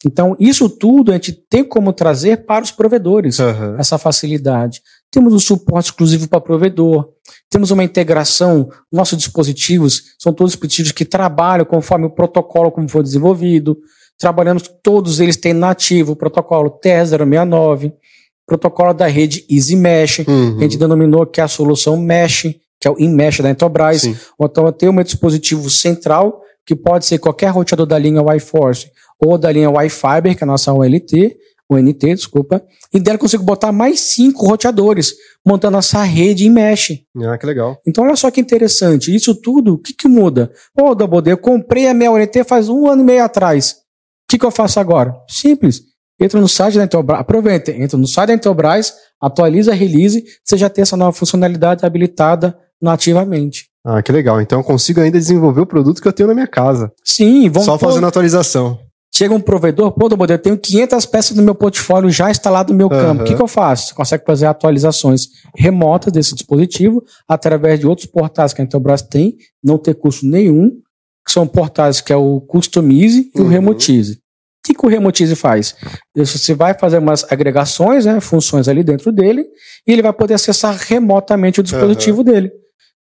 [0.05, 3.77] Então, isso tudo a gente tem como trazer para os provedores, Aham.
[3.79, 4.83] essa facilidade.
[5.11, 7.09] Temos um suporte exclusivo para provedor,
[7.49, 13.03] temos uma integração, nossos dispositivos são todos dispositivos que trabalham conforme o protocolo como foi
[13.03, 13.79] desenvolvido,
[14.19, 17.93] trabalhamos, todos eles têm nativo o protocolo TE069,
[18.47, 20.57] protocolo da rede Easy Mesh, Uhum.
[20.59, 22.47] a gente denominou que é a solução Mesh,
[22.81, 24.03] que é o InMesh da Intelbras.
[24.03, 24.17] Sim.
[24.41, 28.91] Então, tem um dispositivo central, que pode ser qualquer roteador da linha Wi-Force
[29.25, 31.37] ou da linha Wi-Fiber, que é a nossa OLT,
[31.71, 36.93] ONT, desculpa, e dela eu consigo botar mais cinco roteadores, montando essa rede em mesh.
[37.25, 37.81] Ah, que legal.
[37.87, 39.15] Então, olha só que interessante.
[39.15, 40.53] Isso tudo, o que, que muda?
[40.75, 43.71] Pô, Double eu comprei a minha ONT faz um ano e meio atrás.
[43.73, 43.75] O
[44.31, 45.15] que, que eu faço agora?
[45.29, 45.83] Simples.
[46.19, 50.57] Entra no site da Intelbras, aproveita, entra no site da Intelbras, atualiza a release, você
[50.57, 53.67] já tem essa nova funcionalidade habilitada nativamente.
[53.85, 54.41] Ah, que legal.
[54.41, 56.91] Então eu consigo ainda desenvolver o produto que eu tenho na minha casa.
[57.05, 58.79] Sim, vamos Só fazendo atualização.
[59.15, 62.77] Chega um provedor, pô, Double, eu tenho 500 peças no meu portfólio já instalado no
[62.77, 63.01] meu Aham.
[63.01, 63.23] campo.
[63.23, 63.89] O que, que eu faço?
[63.89, 69.37] Você consegue fazer atualizações remotas desse dispositivo através de outros portais que a Intelbras tem,
[69.65, 70.71] não ter custo nenhum,
[71.25, 73.49] que são portais que é o Customize e o Uhum.
[73.49, 74.19] Remotize.
[74.67, 75.75] O que, que o Remotize faz?
[76.15, 79.45] Você vai fazer umas agregações, né, funções ali dentro dele,
[79.87, 82.51] e ele vai poder acessar remotamente o dispositivo dele.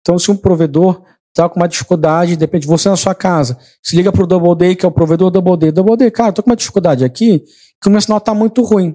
[0.01, 3.95] Então, se um provedor está com uma dificuldade, depende de você na sua casa, se
[3.97, 5.71] liga para o Double Day, que é o provedor Double Day.
[5.71, 7.43] Double Day, cara, tô com uma dificuldade aqui,
[7.81, 8.95] que o meu sinal está muito ruim.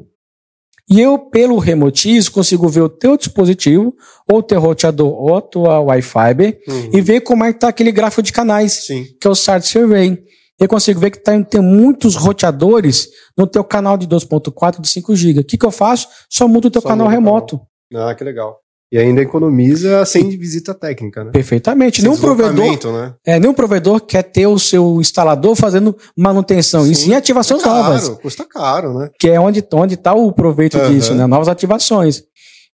[0.89, 3.93] E eu, pelo Remotiz, consigo ver o teu dispositivo,
[4.29, 6.89] ou o teu roteador, ou a tua Wi-Fi, Uhum.
[6.93, 9.05] e ver como é que tá aquele gráfico de canais, Sim.
[9.19, 10.17] que é o SART Survey.
[10.59, 15.15] Eu consigo ver que tá, tem muitos roteadores no teu canal de 2.4 de 5
[15.15, 15.39] GB.
[15.41, 16.07] O que, que eu faço?
[16.29, 17.61] Só mudo o teu Só canal remoto.
[17.93, 18.57] Ah, que legal.
[18.91, 21.31] E ainda economiza sem visita técnica, né?
[21.31, 22.01] Perfeitamente.
[22.01, 23.13] Sem Nenhum provedor, né?
[23.25, 26.87] é, nenhum provedor quer ter o seu instalador fazendo manutenção.
[26.87, 27.07] E Sim.
[27.07, 28.03] sim ativações Custa novas.
[28.07, 29.09] caro, custa caro, né?
[29.19, 30.89] que é onde está o proveito Aham.
[30.93, 31.25] disso, né?
[31.27, 32.23] Novas ativações.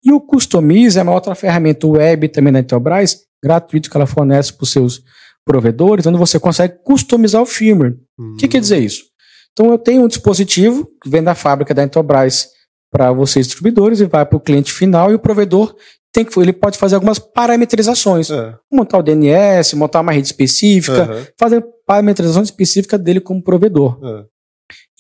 [0.05, 4.53] E o Customize é uma outra ferramenta web também da Intelbras, gratuito que ela fornece
[4.53, 5.03] para os seus
[5.45, 7.97] provedores, onde você consegue customizar o firmware.
[8.19, 9.05] O que quer dizer isso?
[9.53, 12.49] Então eu tenho um dispositivo que vem da fábrica da Intelbras
[12.91, 15.75] para vocês distribuidores e vai para o cliente final e o provedor
[16.13, 18.55] tem que ele pode fazer algumas parametrizações, É.
[18.71, 23.99] montar o DNS, montar uma rede específica, Aham, fazer parametrização específica dele como provedor.
[24.05, 24.25] é.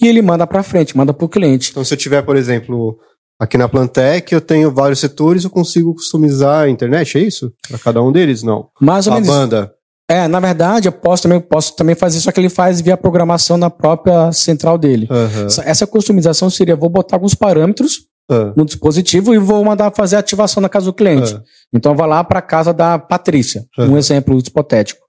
[0.02, 1.70] E ele manda para frente, manda para o cliente.
[1.70, 2.98] Então, se eu tiver, por exemplo,
[3.40, 7.52] aqui na Plantec, eu tenho vários setores, eu consigo customizar a internet, é isso?
[7.68, 8.42] Para cada um deles?
[8.42, 8.68] Não.
[8.80, 9.28] Mais ou A menos.
[9.28, 9.72] banda.
[10.08, 13.56] É, na verdade, eu posso também, posso também fazer só que ele faz via programação
[13.56, 15.08] na própria central dele.
[15.10, 15.46] Aham.
[15.46, 20.16] Essa- Essa customização seria, vou botar alguns parâmetros Ah, no dispositivo e vou mandar fazer
[20.16, 21.34] a ativação na casa do cliente.
[21.34, 23.98] ah, Então, vai lá para a casa da Patrícia, um Uhum.
[23.98, 25.00] exemplo hipotético.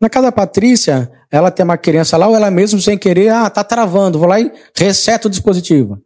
[0.00, 3.48] Na casa da Patrícia, ela tem uma criança lá, ou ela mesmo sem querer, ah,
[3.48, 5.98] tá travando, vou lá e reseta o dispositivo.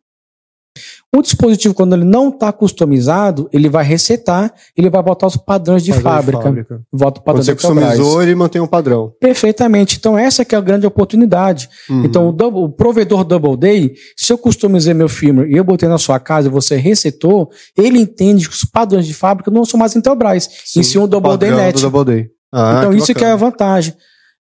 [1.16, 5.83] O dispositivo, quando ele não está customizado, ele vai resetar, ele vai botar os padrões
[5.83, 6.83] de padrão fábrica.
[6.92, 9.12] Volta o padrão Quando você customizou, ele mantém um padrão.
[9.18, 9.96] Perfeitamente.
[9.98, 11.68] Então, essa que é a grande oportunidade.
[11.88, 12.05] Uhum.
[12.05, 15.96] Então, o, double- o provedor Doubleday, se eu customizei meu firmware e eu botei na
[15.98, 19.96] sua casa e você resetou, ele entende que os padrões de fábrica não são mais
[19.96, 21.74] Intelbras, Sim, e sim o Doubleday padrão Net.
[21.76, 22.29] do Doubleday.
[22.52, 23.50] Ah, então, isso que é a bacana.
[23.50, 23.94] vantagem.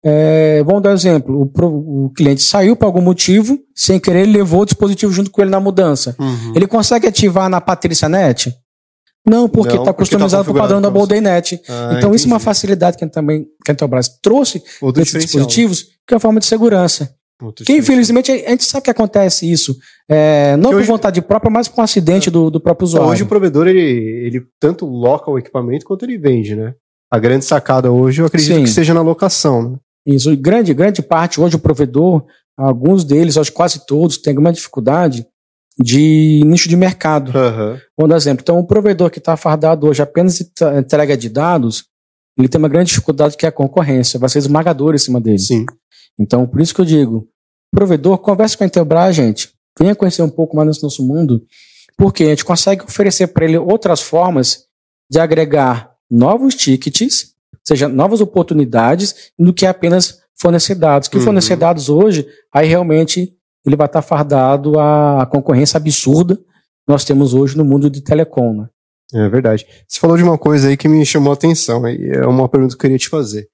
[0.06, 1.50] É, vamos dar um exemplo.
[1.58, 5.40] O, o cliente saiu por algum motivo, sem querer, ele levou o dispositivo junto com
[5.40, 6.14] ele na mudança.
[6.18, 6.52] Uhum.
[6.54, 8.54] Ele consegue ativar na Patrícia Net?
[9.26, 11.06] Não, porque está tá customizado para o padrão da pra você.
[11.08, 11.62] Doubleday Net.
[11.66, 12.44] Ah, então, isso é uma entendi.
[12.44, 15.46] facilidade que, também, que a Intelbras trouxe Outro desses diferencial.
[15.46, 17.10] dispositivos, que é a forma de segurança.
[17.42, 19.74] Outro Que infelizmente a gente sabe que acontece isso.
[20.10, 23.12] É, não por hoje- vontade própria, mas por um acidente do, do próprio Então, usuário.
[23.12, 26.74] hoje o provedor, ele, ele tanto loca o equipamento quanto ele vende, né?
[27.10, 28.62] A grande sacada hoje, eu acredito Sim.
[28.64, 29.76] que seja na locação, né?
[30.06, 32.24] Isso, grande, grande parte hoje o provedor,
[32.56, 35.26] alguns deles, acho quase todos, tem alguma dificuldade
[35.78, 37.32] de nicho de mercado.
[37.32, 38.42] Dar exemplo.
[38.42, 40.40] Então, um provedor que está fardado hoje apenas
[40.78, 41.84] entrega de dados,
[42.38, 45.38] ele tem uma grande dificuldade que é a concorrência, vai ser esmagador em cima dele.
[45.38, 45.66] Sim.
[46.18, 47.28] Então, por isso que eu digo,
[47.72, 49.52] provedor, converse com a Intelbras, gente.
[49.78, 51.44] Venha conhecer um pouco mais desse nosso mundo,
[51.96, 54.64] porque a gente consegue oferecer para ele outras formas
[55.10, 57.33] de agregar novos tickets,
[57.66, 61.08] seja, novas oportunidades, do que apenas fornecer dados.
[61.08, 61.24] Que Uhum.
[61.24, 63.32] fornecer dados hoje, aí realmente
[63.64, 66.42] ele vai estar fardado à concorrência absurda que
[66.88, 68.52] nós temos hoje no mundo de telecom.
[68.54, 68.68] Né?
[69.14, 69.66] É verdade.
[69.88, 72.74] Você falou de uma coisa aí que me chamou a atenção, e é uma pergunta
[72.74, 73.48] que eu queria te fazer.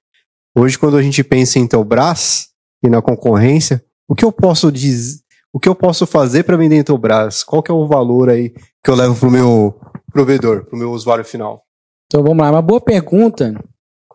[0.55, 2.49] Hoje, quando a gente pensa em Intelbras
[2.83, 5.21] e na concorrência, o que eu posso dizer,
[5.53, 7.43] o que eu posso fazer para vender Intelbras?
[7.43, 8.49] Qual que é o valor aí
[8.83, 9.79] que eu levo pro meu
[10.11, 11.63] provedor, pro meu usuário final?
[12.07, 13.53] Então vamos lá, uma boa pergunta.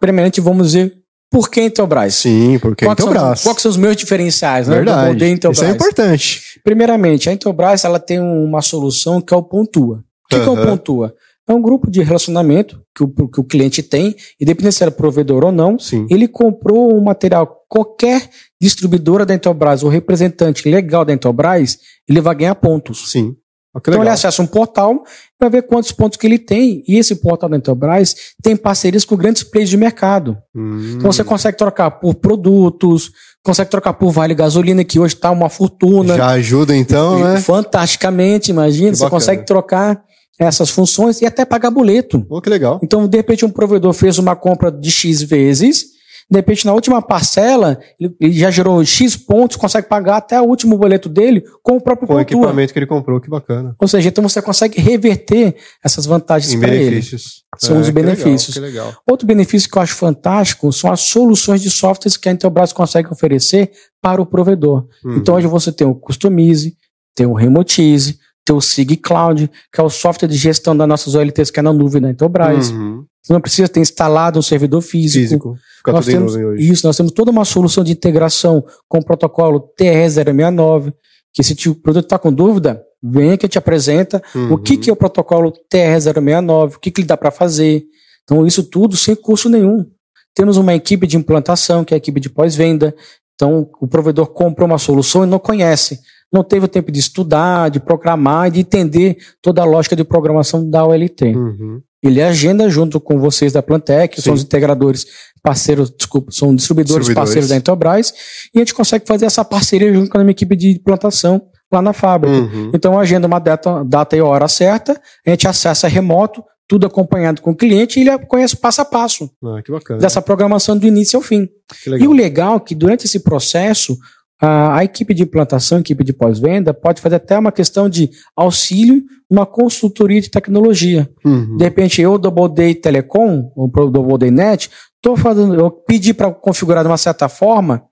[0.00, 0.92] Primeiramente, vamos dizer
[1.30, 2.14] por que Intelbras?
[2.14, 3.42] Sim, porque é Quais são, Intelbras.
[3.42, 4.76] quais são os meus diferenciais, né?
[4.76, 5.38] Verdade.
[5.52, 6.42] Isso é importante.
[6.62, 9.96] Primeiramente, a Intelbras ela tem uma solução que é o Pontua.
[9.96, 10.56] O que, que é o.
[10.56, 11.14] Pontua?
[11.48, 15.44] É um grupo de relacionamento que o, que o cliente tem, independente se era provedor
[15.44, 15.78] ou não.
[15.78, 16.04] Sim.
[16.10, 18.28] Ele comprou um material, qualquer
[18.60, 21.78] distribuidora da Intelbras ou representante legal da Intelbras,
[22.08, 23.12] ele vai ganhar pontos.
[23.12, 23.36] Sim.
[23.80, 24.14] Que Então ele legal.
[24.14, 25.04] acessa um portal
[25.38, 26.82] para ver quantos pontos que ele tem.
[26.88, 30.36] E esse portal da Intelbras tem parcerias com grandes players de mercado.
[30.54, 30.94] Hum.
[30.96, 33.10] Então você consegue trocar por produtos,
[33.44, 36.16] consegue trocar por vale gasolina, que hoje está uma fortuna.
[36.16, 37.40] Já ajuda então, né?
[37.40, 38.90] Fantasticamente, imagina.
[38.90, 39.20] Que Você bacana.
[39.20, 40.02] consegue trocar
[40.38, 42.20] essas funções e até pagar boleto.
[42.22, 42.78] Pô, que legal.
[42.82, 45.95] Então, de repente, um provedor fez uma compra de X vezes,
[46.28, 47.78] de repente, na última parcela,
[48.20, 52.08] ele já gerou X pontos, consegue pagar até o último boleto dele com o próprio
[52.08, 53.76] Com o equipamento que ele comprou, que bacana.
[53.80, 56.90] Ou seja, então você consegue reverter essas vantagens para ele.
[56.90, 57.44] benefícios.
[57.56, 58.54] São os que legal, benefícios.
[58.54, 58.92] Que legal.
[59.08, 63.08] Outro benefício que eu acho fantástico são as soluções de softwares que a Intelbras consegue
[63.12, 63.70] oferecer
[64.02, 64.88] para o provedor.
[65.04, 65.18] Uhum.
[65.18, 66.76] Então hoje você tem o Customize,
[67.14, 71.14] tem o Remotize, tem o Sig Cloud, que é o software de gestão das nossas
[71.14, 72.70] OLTs que é na nuvem da Intelbras.
[72.70, 73.04] Uhum.
[73.22, 75.20] Você não precisa ter instalado um servidor físico.
[75.20, 75.56] Físico.
[75.86, 76.72] Fica Nós tudo em temos, nuvem hoje.
[76.72, 80.92] isso, nós temos toda uma solução de integração com o protocolo TR069,
[81.32, 84.80] que se o produto está com dúvida, venha que gente apresenta o que, Uhum.
[84.80, 87.84] que é o protocolo TR069, o que, que ele dá para fazer.
[88.24, 89.86] Então, isso tudo sem custo nenhum.
[90.34, 92.94] Temos uma equipe de implantação, que é a equipe de pós-venda.
[93.34, 96.00] Então, o provedor compra uma solução e não conhece.
[96.32, 100.68] não teve o tempo de estudar, de programar de entender toda a lógica de programação
[100.68, 101.22] da OLT.
[101.36, 101.80] Uhum.
[102.06, 104.38] Ele agenda junto com vocês da Plantec, que são Sim.
[104.38, 105.06] os integradores,
[105.42, 107.14] parceiros, desculpa, são distribuidores, Distribuidores.
[107.14, 108.12] parceiros da Intelbras,
[108.54, 111.42] e a gente consegue fazer essa parceria junto com a minha equipe de plantação
[111.72, 112.36] lá na fábrica.
[112.36, 112.70] Uhum.
[112.74, 117.50] Então, agenda uma data, data e hora certa, a gente acessa remoto, tudo acompanhado com
[117.52, 120.00] o cliente, e ele conhece passo a passo Ah, que bacana.
[120.00, 121.48] dessa programação do início ao fim.
[121.86, 123.96] E o legal é que durante esse processo,
[124.40, 129.02] a, a equipe de implantação, equipe de pós-venda, pode fazer até uma questão de auxílio,
[129.30, 131.08] uma consultoria de tecnologia.
[131.24, 131.56] Uhum.
[131.56, 134.70] De repente, eu, Double Day Telecom, ou Double Day Net,
[135.00, 137.84] tô fazendo, eu pedi para configurar de uma certa forma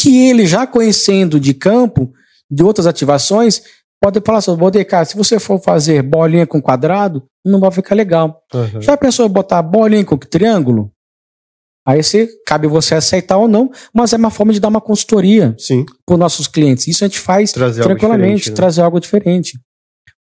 [0.00, 2.12] que ele, já conhecendo de campo,
[2.50, 3.62] de outras ativações,
[4.02, 7.94] pode falar assim, Double cara, se você for fazer bolinha com quadrado, não vai ficar
[7.94, 8.42] legal.
[8.52, 8.80] Uhum.
[8.80, 10.90] Já pensou em botar bolinha com triângulo?
[11.86, 15.54] Aí você, cabe você aceitar ou não, mas é uma forma de dar uma consultoria
[16.06, 16.88] para os nossos clientes.
[16.88, 18.56] Isso a gente faz Trazer algo tranquilamente, diferente, né?
[18.56, 19.58] trazer algo diferente.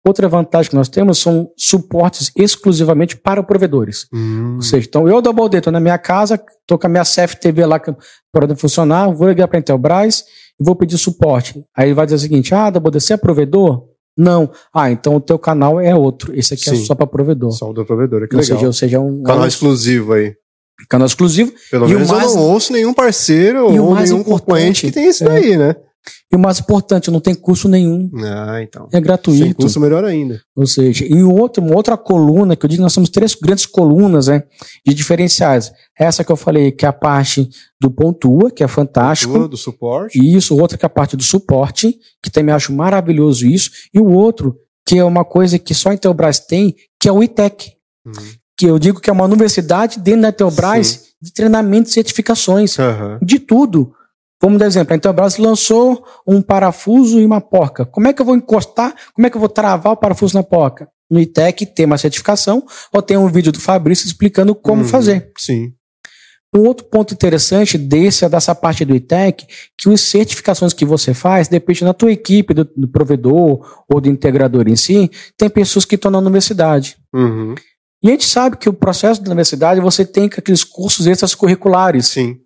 [0.05, 4.07] Outra vantagem que nós temos são suportes exclusivamente para provedores.
[4.13, 4.57] Hum.
[4.57, 7.65] Ou seja, então eu, Double D, estou na minha casa, estou com a minha CFTV
[7.67, 10.25] lá para funcionar, vou ligar para a Intelbras
[10.61, 11.63] e vou pedir suporte.
[11.77, 13.85] Aí ele vai dizer o seguinte: ah, Double D, você é provedor?
[14.19, 14.51] Não.
[14.75, 16.37] Ah, então o teu canal é outro.
[16.37, 16.85] Esse aqui é Sim.
[16.85, 17.53] só para provedor.
[17.53, 18.57] Só o do provedor, que ou, legal.
[18.57, 20.35] seja, ou seja, um Canal exclusivo aí.
[20.89, 21.53] Canal exclusivo.
[21.71, 25.09] Pelo E menos mais- eu não ouço nenhum parceiro E ou nenhum concorrente que tem
[25.09, 25.29] isso é.
[25.29, 25.77] daí, né?
[26.33, 28.11] E o mais importante, não tem custo nenhum.
[28.25, 28.89] Ah, então.
[28.93, 29.45] É gratuito.
[29.45, 30.41] Sem custo, melhor ainda.
[30.57, 33.67] Ou seja, em outro, uma outra coluna, que eu digo que nós temos três grandes
[33.67, 34.43] colunas né,
[34.85, 35.71] de diferenciais.
[35.97, 37.49] Essa que eu falei, que é a parte
[37.81, 39.35] do Pontua, que é fantástico.
[39.35, 40.19] Tua, do suporte.
[40.19, 43.71] Isso, outra que é a parte do suporte, que também acho maravilhoso isso.
[43.95, 47.23] E o outro, que é uma coisa que só a Intelbras tem, que é o
[47.23, 47.75] ITEC.
[48.05, 48.13] Uhum.
[48.63, 51.01] Que eu digo que é uma universidade dentro da Intelbras Sim.
[51.21, 52.79] de treinamento e certificações.
[52.79, 53.19] Aham.
[53.21, 53.93] De tudo.
[54.41, 54.93] Vamos dar exemplo.
[54.93, 57.85] A Intelbras lançou um parafuso e uma porca.
[57.85, 58.95] Como é que eu vou encostar?
[59.15, 60.87] Como é que eu vou travar o parafuso na porca?
[61.11, 64.89] No ITEC tem uma certificação ou tem um vídeo do Fabrício explicando como Uhum.
[64.89, 65.33] fazer.
[65.37, 65.73] Sim.
[66.55, 69.45] Um outro ponto interessante desse, dessa parte do ITEC,
[69.77, 74.09] que as certificações que você faz, depende da tua equipe, do, do provedor ou do
[74.09, 76.97] integrador em si, tem pessoas que estão na universidade.
[77.13, 77.57] Uhum.
[78.03, 82.07] E a gente sabe que o processo da universidade, você tem aqueles cursos extracurriculares.
[82.09, 82.39] Sim.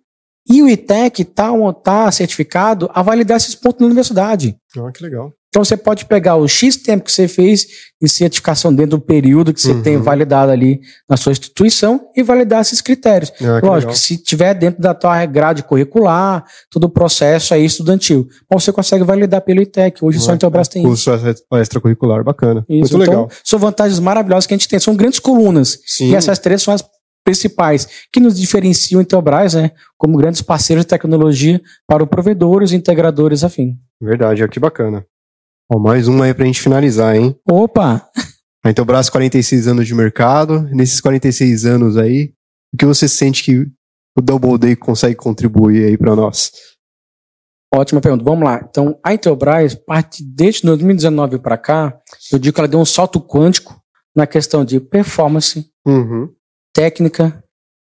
[0.49, 1.51] E o ITEC está
[1.83, 4.55] tá certificado a validar esses pontos na universidade.
[4.77, 5.33] Ah, que legal.
[5.57, 7.65] Então você pode pegar o X tempo que você fez
[7.99, 9.81] de certificação dentro do período que você Uhum.
[9.81, 13.31] tem validado ali na sua instituição e validar esses critérios.
[13.41, 13.93] Ah, que Lógico, legal.
[13.95, 19.03] se tiver dentro da tua grade curricular, todo o processo aí estudantil, mas você consegue
[19.03, 20.05] validar pelo ITEC.
[20.05, 20.89] Hoje só a Intelbras tem isso.
[21.09, 22.63] Curso extra- extracurricular, bacana.
[22.69, 23.29] Isso, Muito então, legal.
[23.43, 24.77] são vantagens maravilhosas que a gente tem.
[24.77, 25.79] São grandes colunas.
[25.87, 26.11] Sim.
[26.11, 26.83] E essas três são as
[27.25, 33.43] principais que nos diferenciam Intelbras, né, como grandes parceiros de tecnologia para o provedores, integradores,
[33.43, 33.75] afim.
[33.99, 35.03] Verdade, ó, que bacana.
[35.71, 37.35] Ó, mais um aí pra gente finalizar, hein?
[37.49, 38.07] Opa!
[38.63, 40.61] A Intelbras, 46 anos de mercado.
[40.71, 42.33] Nesses 46 anos aí,
[42.73, 43.67] o que você sente que
[44.17, 46.51] o Double Day consegue contribuir aí pra nós?
[47.73, 48.23] Ótima pergunta.
[48.23, 48.65] Vamos lá.
[48.69, 51.97] Então, a Intelbras, parte desde 2019 para cá,
[52.31, 53.79] eu digo que ela deu um salto quântico
[54.15, 56.29] na questão de performance, Uhum.
[56.73, 57.43] técnica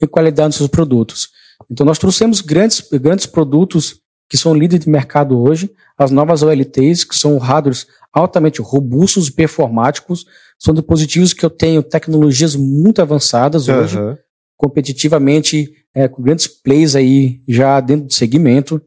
[0.00, 1.28] e qualidade dos seus produtos.
[1.70, 4.00] Então, nós trouxemos grandes, grandes produtos
[4.32, 9.32] que são líderes de mercado hoje, as novas OLTs, que são hardwares altamente robustos e
[9.32, 10.24] performáticos,
[10.58, 13.98] são dispositivos que eu tenho tecnologias muito avançadas hoje,
[14.56, 18.80] competitivamente, é, com grandes plays aí já dentro do segmento.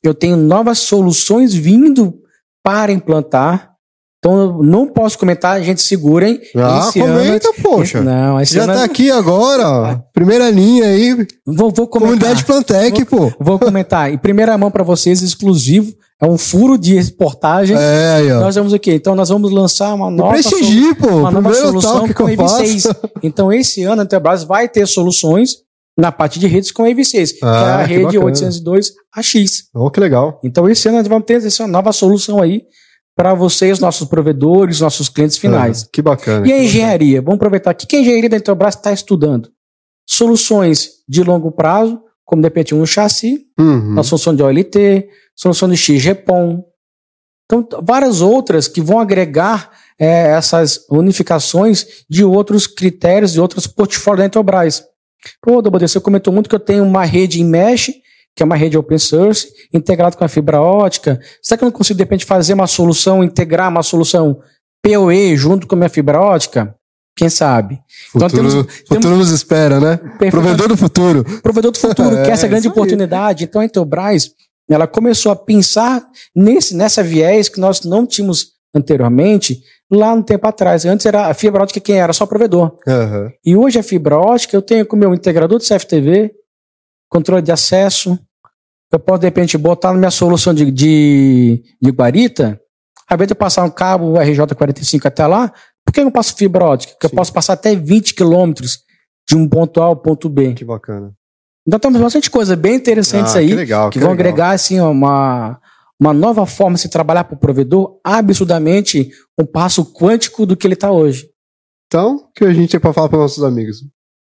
[0.00, 2.14] Eu tenho novas soluções vindo
[2.62, 3.73] para implantar.
[4.24, 6.40] Então, não posso comentar, a gente segura, hein?
[6.56, 8.00] Ah, Esse ano- comenta, poxa.
[8.00, 8.72] Não, esse Já ano.
[8.72, 9.98] tá aqui agora, ó.
[10.14, 11.14] Primeira linha aí.
[11.46, 11.90] Vou, vou comentar.
[12.00, 13.30] Comunidade Plantec, pô.
[13.38, 14.10] Vou comentar.
[14.10, 15.92] Em primeira mão para vocês, exclusivo.
[16.22, 17.76] É um furo de reportagem.
[17.78, 18.40] É, aí, ó.
[18.40, 18.94] Nós vamos o quê?
[18.94, 21.06] Então, nós vamos lançar uma nova, prestigie, pô.
[21.08, 22.82] uma nova Primeiro solução com eu EV6.
[22.82, 22.96] faço.
[23.22, 25.56] Então, esse ano a Intelbras vai ter soluções
[25.98, 28.24] na parte de redes com EV6, que é Ah, a rede bacana.
[28.24, 29.64] 802 AX.
[29.74, 30.40] Oh, que legal.
[30.42, 32.62] Então, esse ano nós vamos ter essa nova solução aí
[33.16, 35.84] para vocês, nossos provedores, nossos clientes finais.
[35.84, 36.46] Ah, que bacana.
[36.46, 37.22] E a engenharia?
[37.22, 37.72] Vamos aproveitar.
[37.72, 39.50] O que a engenharia da Intelbras está estudando?
[40.06, 43.92] Soluções de longo prazo, como de repente um chassi, bacana.
[43.92, 44.00] Uhum.
[44.00, 46.64] a solução de OLT, solução de XGPON.
[47.46, 54.20] Então, várias outras que vão agregar eh, essas unificações de outros critérios, de outros portfólios
[54.20, 54.82] da Intelbras.
[55.40, 57.90] Pô, Dabode, você comentou muito que eu tenho uma rede em mesh,
[58.36, 61.20] que é uma rede open source, integrado com a fibra ótica.
[61.42, 64.40] Será que eu não consigo, de repente, fazer uma solução, integrar uma solução
[64.82, 66.74] PoE junto com a minha fibra ótica?
[67.16, 67.78] Quem sabe?
[68.14, 69.96] Então, Futuro, temos- futuro nos espera, né?
[69.98, 70.32] Perfeito.
[70.32, 71.24] Provedor do futuro.
[71.42, 73.44] provedor do futuro, que é essa É, grande oportunidade.
[73.44, 74.30] Então, a Intelbras,
[74.68, 76.04] ela começou a pensar
[76.34, 79.60] nesse, nessa viés que nós não tínhamos anteriormente,
[79.90, 80.84] lá no tempo atrás.
[80.84, 82.12] Antes era a fibra ótica quem era?
[82.12, 82.76] Só provedor.
[82.88, 83.30] Aham.
[83.44, 86.32] E hoje a fibra ótica eu tenho com o meu integrador de CFTV,
[87.14, 88.18] controle de acesso.
[88.92, 92.60] Eu posso, de repente, botar na minha solução de, de, de guarita,
[93.08, 95.52] ao invés de eu passar um cabo RJ45 até lá,
[95.84, 96.92] por que eu não passo fibra ótica?
[96.92, 97.16] Porque eu Sim.
[97.16, 98.80] posso passar até 20 quilômetros
[99.28, 100.54] de um ponto A ao ponto B.
[100.54, 101.12] Que bacana.
[101.66, 104.26] Então temos bastante coisa bem interessantes Ah, aí que legal, que que vão legal.
[104.26, 105.58] agregar assim uma,
[106.00, 110.66] uma nova forma de se trabalhar para o provedor, absurdamente um passo quântico do que
[110.66, 111.28] ele está hoje.
[111.86, 113.78] Então, o que a gente tem pra falar para nossos amigos?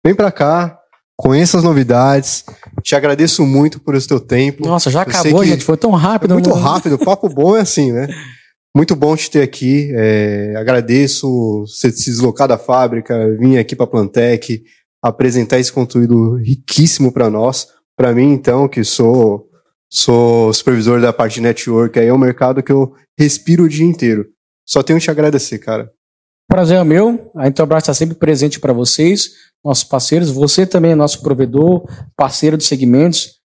[0.06, 0.78] Vem pra cá,
[1.22, 2.44] conheça as novidades.
[2.82, 4.66] Te agradeço muito por esse teu tempo.
[4.66, 5.64] Nossa, já Eu acabou, gente.
[5.64, 6.34] Foi tão É rápido.
[6.34, 8.08] muito rápido, papo bom é assim, né?
[8.76, 9.92] Muito bom te ter aqui.
[9.94, 14.64] é, agradeço você se deslocar da fábrica, vir aqui para Plantec,
[15.04, 17.68] apresentar esse conteúdo riquíssimo para nós.
[17.96, 19.48] Para mim, então, que sou
[19.94, 23.86] sou supervisor da parte de network, aí é um mercado que eu respiro o dia
[23.86, 24.26] inteiro.
[24.66, 25.92] Só tenho que te agradecer, cara.
[26.48, 27.30] Prazer é meu.
[27.36, 29.32] A Intelbras está sempre presente para vocês,
[29.64, 30.32] nossos parceiros.
[30.32, 31.86] Você também é nosso provedor,
[32.16, 33.40] parceiro de segmentos.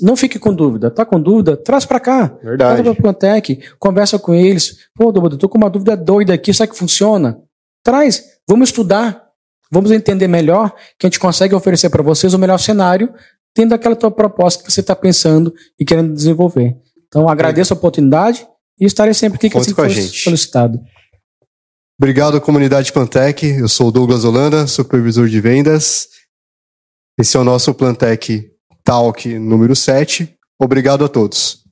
[0.00, 0.90] Não fique com dúvida.
[0.90, 1.56] Tá com dúvida?
[1.56, 2.28] Traz para cá.
[2.28, 2.82] Traz Verdade.
[2.82, 4.78] para a Plantec, conversa com eles.
[4.94, 7.38] Pô, eu tô com uma dúvida doida aqui, será que funciona?
[7.84, 9.22] Traz, vamos estudar,
[9.70, 13.12] vamos entender melhor que a gente consegue oferecer para vocês o melhor cenário
[13.54, 16.76] dentro daquela tua proposta que você está pensando e querendo desenvolver.
[17.06, 18.46] Então, agradeço a oportunidade
[18.80, 20.22] e estarei sempre aqui que assim com a for gente.
[20.22, 20.80] solicitado.
[22.00, 23.44] Obrigado, comunidade Plantec.
[23.44, 26.06] Eu sou o Douglas Holanda, supervisor de vendas.
[27.18, 28.52] Esse é o nosso Plantec
[28.84, 30.32] Talk número 7.
[30.60, 31.64] Obrigado a todos.